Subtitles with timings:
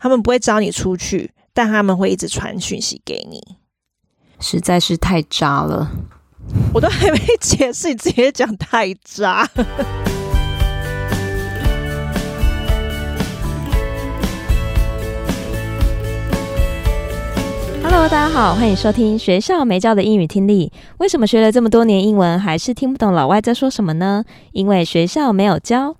[0.00, 3.56] 他们不会招你出去，但他们会一直传讯息给你，
[4.38, 5.90] 实在是太渣了。
[6.72, 9.44] 我都还没解释，你直接讲太渣。
[17.82, 20.72] Hello，大家好，欢迎收听学校没教的英语听力。
[20.98, 24.24] 为什么学了这么多年英文，还是听不懂老外在说什么呢？
[24.52, 25.96] 因为学校没有教。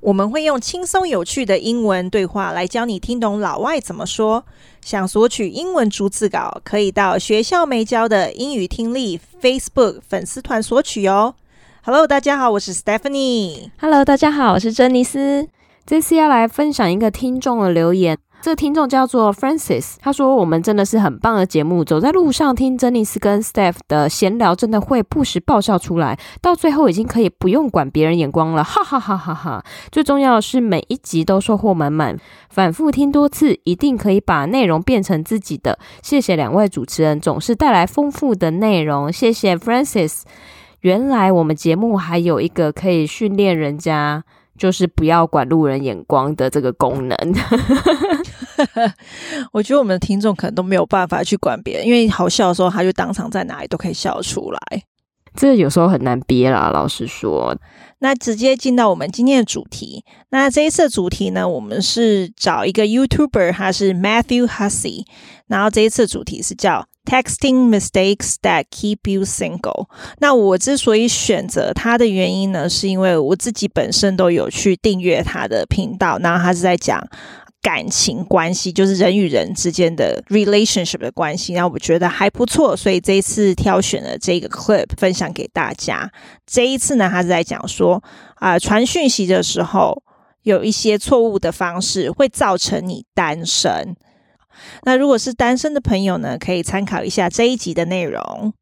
[0.00, 4.44] 我们会用轻松有趣的英文对话来教你听懂老外怎么说。
[4.80, 11.34] 想索取英文逐字稿，可以到学校没教的英语听力 Facebook 粉丝团索取哦。
[11.82, 13.70] Hello，大家好，我是 Stephanie。
[13.78, 15.48] Hello，大家好，我是珍妮斯。
[15.84, 18.16] 这次要来分享一个听众的留言。
[18.42, 29.62] 这个听众叫做 Francis，他说：“我们真的是很棒的节目，走在路上听珍妮斯跟 Steph 的闲聊，真的会不时爆笑出来，到最后已经可以不用管别人眼光了， 哈哈哈哈哈！
[29.92, 32.18] 最重要的是每一集都收获满满，
[32.48, 35.78] 反复听多次，一定可以把内容变成自己的。
[36.02, 39.12] 谢谢两位主持人，总是带来丰富的内容。
[39.12, 40.22] 谢谢 Francis。
[40.80, 44.24] 原来我们节目还有一个可以训练人家。”
[44.60, 47.16] 就是不要管路人眼光的这个功能。
[49.52, 54.60] 我觉得我们的听众可能都没有办法去管别人，因为好笑的时候，他就当场在哪里都可以笑出来。
[55.34, 57.56] 这有时候很难憋啦，老实说。
[58.00, 60.04] 那直接进到我们今天的主题。
[60.30, 65.04] 那这一次的主题呢，我们是找一个 YouTuber，他是 Matthew Hussey。
[65.46, 66.86] 然后这一次的主题是叫。
[67.06, 69.88] Texting mistakes that keep you single。
[70.18, 77.02] 那我之所以选择他的原因呢，是因为我自己本身都有去订阅他的频道，然后他是在讲
[77.62, 86.10] 感情关系，就是人与人之间的 relationship 的关系，然后我觉得还不错，所以这一次挑选了这个 clip 分享给大家。
[86.46, 88.02] 这一次呢，他是在讲说
[88.36, 90.02] 啊，传讯息的时候
[90.42, 93.94] 有一些错误的方式会造成你单身。
[94.82, 98.52] 那如果是单身的朋友呢，可以参考一下这一集的内容。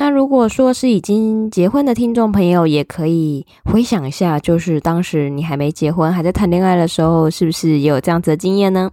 [0.00, 8.92] 那如果说是已经结婚的听众朋友，也可以回想一下，就是当时你还没结婚，还在谈恋爱的时候，是不是也有这样子的经验呢？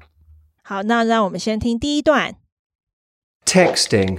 [0.63, 2.33] 好，那让我们先听第一段。
[3.45, 4.17] Texting.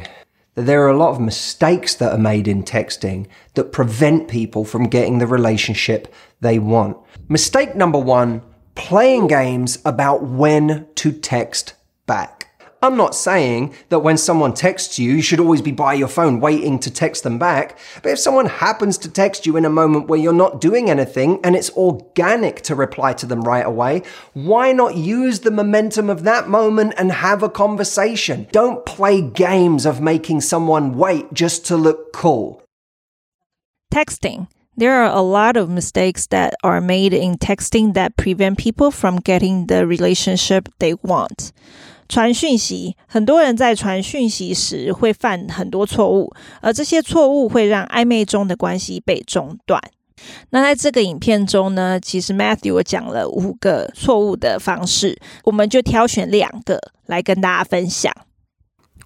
[0.55, 4.87] There are a lot of mistakes that are made in texting that prevent people from
[4.89, 6.05] getting the relationship
[6.41, 6.99] they want.
[7.29, 8.43] Mistake number one,
[8.77, 11.75] playing games about when to text
[12.07, 12.36] back.
[12.83, 16.41] I'm not saying that when someone texts you, you should always be by your phone
[16.41, 17.79] waiting to text them back.
[18.03, 21.41] But if someone happens to text you in a moment where you're not doing anything
[21.43, 24.03] and it's organic to reply to them right away,
[24.35, 28.47] why not use the momentum of that moment and have a conversation?
[28.53, 32.63] Don't play games of making someone wait just to look cool.
[33.93, 34.49] Texting.
[34.79, 39.17] There are a lot of mistakes that are made in texting that prevent people from
[39.17, 41.53] getting the relationship they want.
[42.09, 49.81] 传讯息，很多人在传讯息时会犯很多错误，而这些错误会让暧昧中的关系被中断。
[50.50, 58.12] 那在这个影片中呢，其实 Matthew 讲了五个错误的方式，我们就挑选两个来跟大家分享。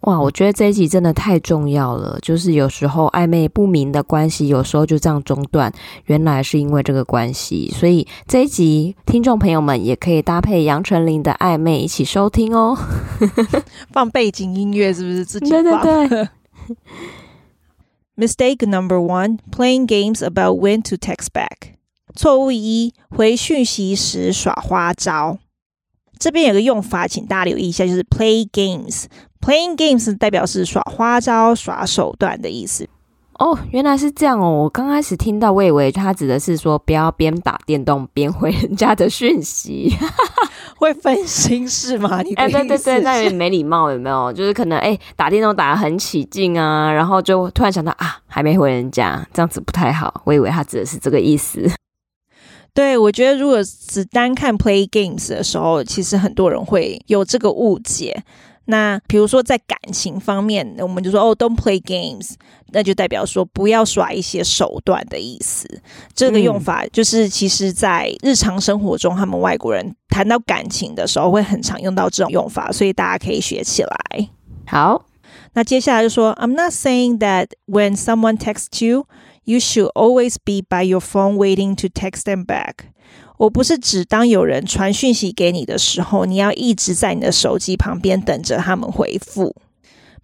[0.03, 2.19] 哇，我觉得这一集真的太重要了。
[2.23, 5.71] 就是有时候暧昧不明的关系，有时候就这样中断，
[6.07, 7.71] 原来是因为这个关系。
[7.75, 12.79] 所以这一集听众朋友们也可以搭配杨丞琳的《暧昧》一起收听哦。
[13.93, 15.63] 放背景音乐是不是自己放？
[15.63, 16.29] 对对对。
[18.17, 21.75] Mistake number one: playing games about when to text back。
[22.15, 25.39] 错误一：回讯息时耍花招。
[26.19, 29.05] 这边有个用法，请大家留意一下，就是 play games。
[29.41, 32.89] Playing games 代表是耍花招、耍手段的意思。
[33.39, 34.65] 哦，原来是这样哦！
[34.65, 39.91] 我刚开始听到，我以为他指的是说不要边打电动边回人家的讯息，
[40.77, 42.21] 会分心是吗？
[42.21, 44.31] 你哎、欸，对对对，那有点没礼貌，有没有？
[44.31, 50.21] 就是可能哎、欸，打电动打得很起劲啊，然后就突然想到啊，还没回人家，这样子不太好。
[50.27, 51.67] 我以为他指的是这个意思。
[52.75, 58.23] 对，我觉得如果只单看 play games 的时候，其实很多人会有这个误解。
[58.70, 62.34] 那比如说在感情方面，我们就说哦，don't play games，
[62.72, 65.68] 那就代表说不要耍一些手段的意思。
[66.16, 74.30] 这个用法就是其实在日常生活中，他们外国人谈到感情的时候会很常用到这种用法，所以大家可以学起来。
[74.66, 75.06] 好，
[75.54, 79.06] 那接下来就说，I'm not saying that when someone texts you,
[79.44, 82.90] you should always be by your phone waiting to text them back.
[83.38, 89.56] 我不是指当有人传讯息给你的时候，你要一直在你的手机旁边等着他们回复。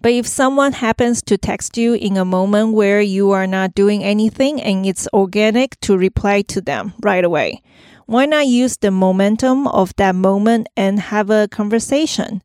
[0.01, 4.01] But if someone happens to text you in a moment where you are not doing
[4.01, 7.59] anything and it's organic to reply to them right away，
[8.11, 12.41] Why not use the momentum of that moment and have a conversation？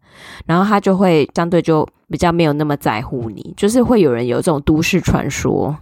[0.45, 5.78] 然后他就会相对就比较没有那么在乎你，就是会有人有这种都市传说。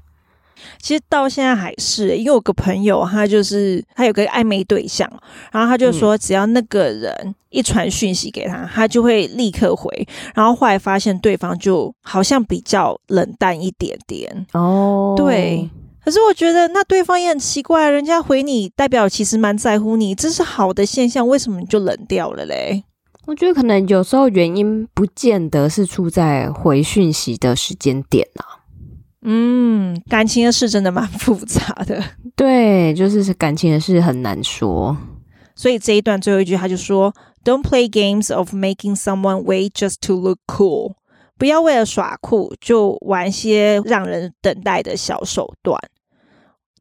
[0.77, 5.11] 其实到现在还是，因为我有个朋友，他就是他有个暧昧对象，
[5.51, 15.67] 然后他就说，只要那个人一传讯息给他，他就会立刻回，然后后来发现对方就好像比较冷淡一点点哦，对。
[16.03, 22.83] 可是我觉得那对方也很奇怪，人家回你代表其实蛮在乎你，这是好的现象，为什么你就冷掉了嘞？
[23.27, 28.65] 我觉得可能有时候原因不见得是出在回讯息的时间点啊。
[29.23, 32.03] 嗯，感情的事真的蛮复杂的，
[32.35, 34.97] 对，就是感情的事很难说。
[35.53, 37.13] 所以这一段最后一句他就说
[37.43, 40.95] ：“Don't play games of making someone wait just to look cool。”
[41.41, 45.75] 不要为了耍酷就玩些让人等待的小手段。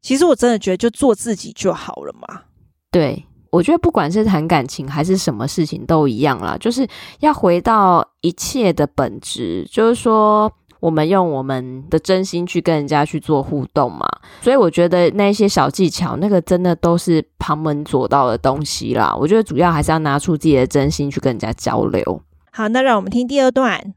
[0.03, 2.43] 其实我真的觉得，就做自己就好了嘛。
[2.91, 6.87] 对，我觉得不管是谈感情还是什么事情都一样啦，就是
[7.21, 14.07] 要回到一切的本质，就是说我们用我们的真心去跟人家去做互动嘛。
[14.41, 19.17] 所以我觉得那些小技巧，那个真的都是旁门左道的东西啦。
[19.19, 22.21] 我觉得主要还是要拿出自己的真心去跟人家交流。
[22.51, 23.95] 好，那让我们听第二段。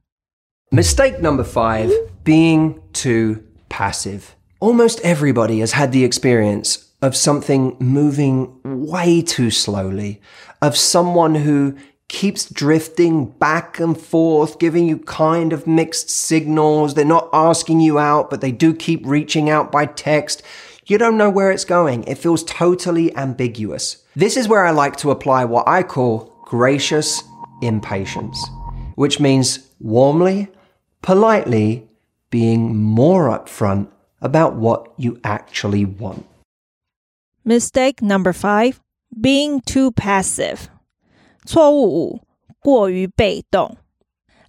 [0.74, 1.92] Mistake number five
[2.24, 4.34] being too passive.
[4.58, 10.20] Almost everybody has had the experience of something moving way too slowly,
[10.60, 11.76] of someone who
[12.08, 16.94] keeps drifting back and forth, giving you kind of mixed signals.
[16.94, 20.42] They're not asking you out, but they do keep reaching out by text.
[20.86, 22.02] You don't know where it's going.
[22.08, 24.02] It feels totally ambiguous.
[24.16, 27.22] This is where I like to apply what I call gracious
[27.62, 28.44] impatience,
[28.96, 30.48] which means warmly
[31.03, 31.83] politely
[32.29, 33.87] being more upfront
[34.19, 36.23] about what you actually want.
[37.43, 38.75] Mistake number five,
[39.11, 40.67] being too passive.
[41.45, 42.21] 错误五，
[42.59, 43.77] 过于被动。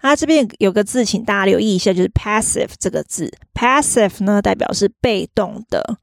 [0.00, 3.32] 啊，这边有个字，请大家留意一下，就是 passive 这个字。
[3.54, 5.98] passive 呢，代表是被动的。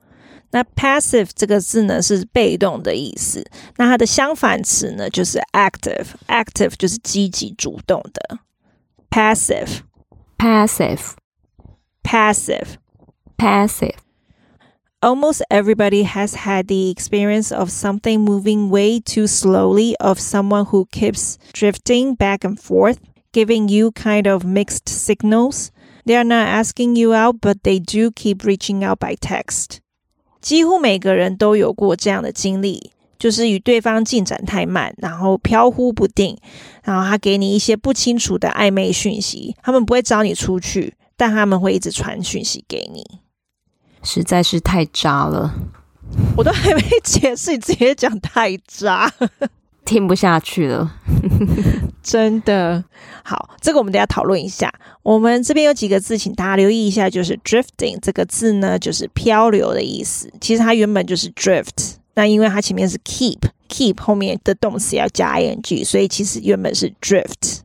[0.52, 3.44] 那 passive 这个字呢，是被动的意思。
[3.76, 8.40] 那它的相反词呢，就是 active。active 就是积极主动的。
[9.10, 9.82] passive。
[10.42, 11.16] Passive,
[12.04, 12.78] passive,
[13.38, 13.98] passive.
[15.02, 20.88] Almost everybody has had the experience of something moving way too slowly, of someone who
[20.92, 23.00] keeps drifting back and forth,
[23.32, 25.72] giving you kind of mixed signals.
[26.06, 29.82] They are not asking you out, but they do keep reaching out by text.
[30.42, 32.92] 几乎每个人都有过这样的经历。
[33.23, 36.37] 就是与对方进展太慢，然后飘忽不定，
[36.83, 39.55] 然后他给你一些不清楚的暧昧讯息。
[39.63, 43.21] 他们不会找你出去，但他们会一直传讯息给你。
[44.03, 45.55] 实在是太渣了，
[46.37, 49.09] 我都还没解释，你直接讲太渣，
[49.85, 50.93] 听不下去了。
[52.03, 52.83] 真的
[53.23, 54.75] 好，这个我们等下讨论一下。
[55.05, 60.29] 我们这边有几个字，请大家留意一下，就是 drifting 这个字呢，就是漂流的意思。
[60.41, 62.02] 其实它原本就是 drift。
[62.15, 67.61] 那因为它前面是 keep，keep 后面的动词要加 ing，所以其实原本是 drift，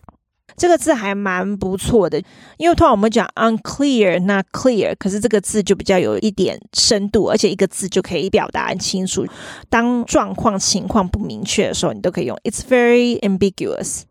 [0.56, 2.20] 这个字还蛮不错的，
[2.56, 9.26] 因为通常我们讲 unclear，那 clear，可是这个字就比较有一点深度，而且一个字就可以表达很清楚。
[9.68, 14.02] 当状况情况不明确的时候，你都可以用 It's very ambiguous。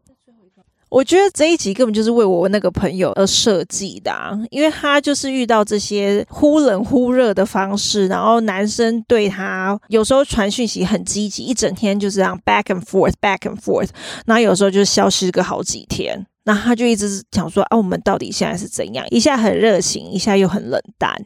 [0.89, 13.89] 我觉得这一集根本就是为我那个朋友而设计的啊，因为他就是遇到这些忽冷忽热的方式，然后男生对他有时候传讯息很积极，一整天就这样 back and forth，back and forth，
[14.27, 16.27] 然后有时候就消失个好几天。
[16.45, 19.05] 那他就一直想说啊，我们到底现在是怎样？
[19.09, 21.25] 一下很热情，一下又很冷淡。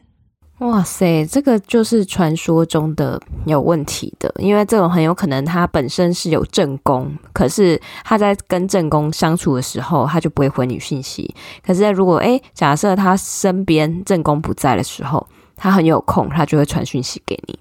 [0.58, 11.32] 哇塞，这个就是传说中的有问题的，因为这种很有可能他本身是有正宫，可是他在跟正宫相处的时候，他就不会回你讯息。
[11.64, 17.56] 可是如果诶，假设他身边正宫不在的时候，他很有空，他就会传讯息给你。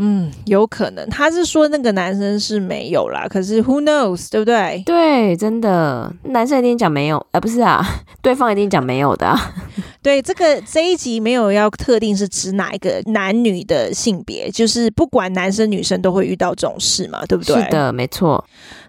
[0.00, 4.80] 嗯，有可能他是说那个男生是没有啦，可是 who knows，对不对？
[4.86, 7.84] 对，真的，男生一定讲没有，呃，不是啊，
[8.22, 9.36] 对方一定讲没有的啊。
[10.00, 17.60] 对，这个这一集没有要特定是指哪一个男女的性别，就是不管男生女生都会遇到这种事嘛，对不对？
[17.60, 18.42] 是的，没错。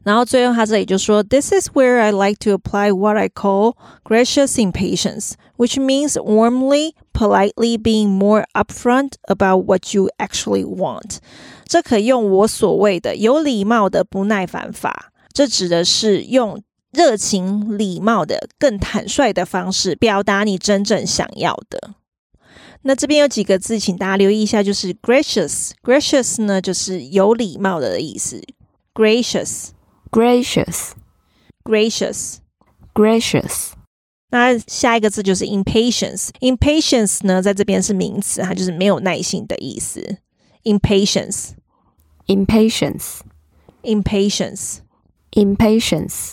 [0.03, 3.73] 然后最后他这里就说，This is where I like to apply what I call
[4.03, 11.18] gracious impatience, which means warmly, politely being more upfront about what you actually want。
[11.66, 21.94] 这可用我所谓的有礼貌的不耐烦法，这指的是用热情、礼貌的、更坦率的方式表达你真正想要的。
[22.82, 28.42] 那这边有几个字，请大家留意一下，就是 gracious。gracious 呢，就是有礼貌的意思。
[28.94, 29.70] gracious。
[34.30, 34.58] Gracious, gracious, gracious。
[34.58, 40.18] 那下一个字就是 impatience。impatience 呢，在这边是名词，它就是没有耐心的意思。
[40.64, 41.50] impatience,
[42.26, 43.20] impatience,
[43.82, 44.78] impatience,
[45.32, 46.32] impatience。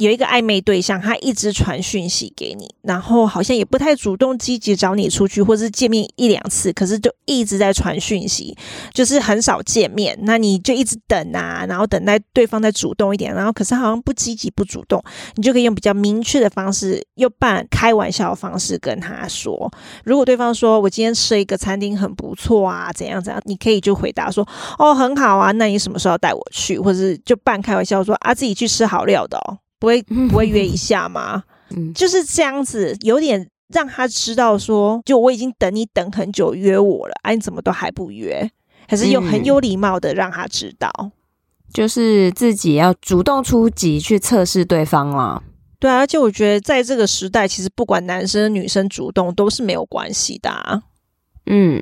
[0.00, 8.56] 有一个暧昧对象，他一直传讯息给你，然后好像也不太主动积极找你出去，或是见面一两次，可是就一直在传讯息，
[8.94, 10.18] 就是很少见面。
[10.22, 15.02] 那你就一直等啊，然后等待对方再主动一点，然后可是好像不积极不主动，
[15.34, 19.70] 你就可以用比较明确的方式，又半开玩笑的方式跟他说。
[20.04, 26.78] 如果对方说我今天吃一个餐厅很不错啊，怎样怎样，你可以就回答说哦很好啊，那你什么时候要带我去？
[26.78, 29.58] 或者是就半开玩笑说啊自己去吃好料的哦。
[29.80, 31.42] 不会 不会约一下吗？
[31.74, 38.48] 嗯，就是这样子，有点让他知道说，就我已经等你等很久约我了，哎、啊，你怎么都还不约？
[38.86, 41.12] 还是有很有礼貌的让他知道，嗯、
[41.72, 45.42] 就是自己要主动出击去测试对方啊。
[45.78, 50.82] 对啊，而且我觉得在这个时代，其实不管男生女生主动都是没有关系的啊。
[51.46, 51.80] 嗯，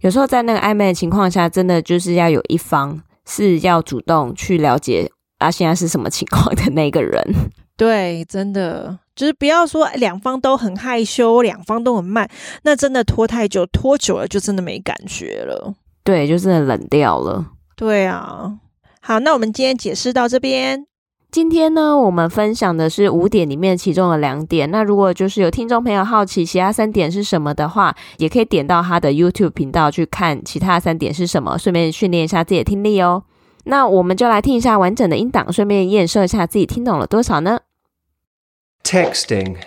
[0.00, 5.10] 有时候在那个暧昧的情况下，真的就是要有一方是要主动去了解。
[5.38, 7.22] 啊，现在是什么情况的那个人？
[7.76, 12.28] 对，真的就是不要说两方都很害羞，两方都很慢，
[12.62, 15.74] 那真的拖太久，拖久了就真的没感觉了。
[16.02, 17.44] 对，就真的冷掉了。
[17.76, 18.58] 对啊，
[19.00, 20.86] 好，那我们今天解释到这边。
[21.30, 24.70] 今天呢，我们分享的是五点里面其中的两点。
[24.70, 33.24] 那如果就是有听众朋友好奇其他三点是什么的话，也可以点到他的 YouTube 频道去看其他三点是什么，顺便训练一下自己的听力哦。
[33.65, 37.59] 那我们就来听一下完整的音档，顺便验收一下自己听懂了多少呢？
[38.83, 39.57] Texting.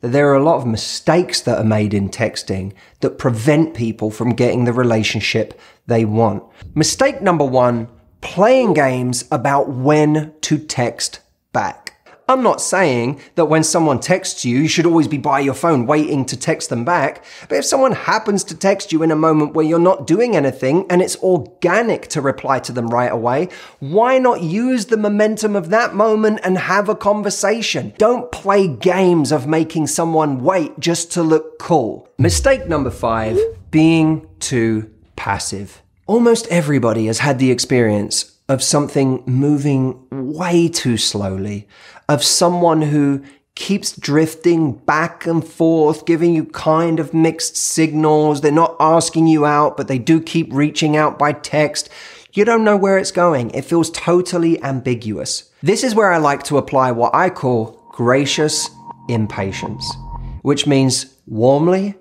[0.00, 4.10] that there are a lot of mistakes that are made in texting that prevent people
[4.10, 5.52] from getting the relationship
[5.86, 6.42] they want.
[6.74, 7.88] Mistake number one,
[8.20, 11.20] playing games about when to text
[11.52, 11.93] back.
[12.27, 15.85] I'm not saying that when someone texts you, you should always be by your phone
[15.85, 17.23] waiting to text them back.
[17.47, 20.87] But if someone happens to text you in a moment where you're not doing anything
[20.89, 25.69] and it's organic to reply to them right away, why not use the momentum of
[25.69, 27.93] that moment and have a conversation?
[27.99, 32.09] Don't play games of making someone wait just to look cool.
[32.17, 33.37] Mistake number five,
[33.69, 35.83] being too passive.
[36.07, 41.67] Almost everybody has had the experience of something moving way too slowly,
[42.07, 43.23] of someone who
[43.55, 48.41] keeps drifting back and forth, giving you kind of mixed signals.
[48.41, 51.89] They're not asking you out, but they do keep reaching out by text.
[52.33, 53.51] You don't know where it's going.
[53.51, 55.49] It feels totally ambiguous.
[55.63, 58.69] This is where I like to apply what I call gracious
[59.07, 59.89] impatience,
[60.41, 61.95] which means warmly,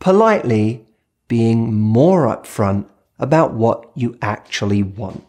[0.00, 0.84] politely
[1.28, 2.86] being more upfront
[3.18, 5.24] about what you actually want.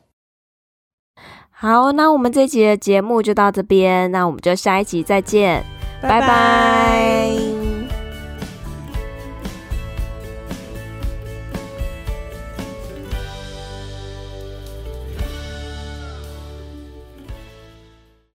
[1.60, 5.64] 好，那我们这集的节目就到这边，那我们就下一集再见，
[6.00, 6.20] 拜拜。
[6.20, 7.47] 拜拜。